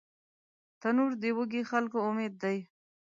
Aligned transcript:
تنور 0.81 1.11
د 1.21 1.23
وږي 1.37 1.61
خلکو 1.71 1.97
امید 2.09 2.33
دی 2.43 2.57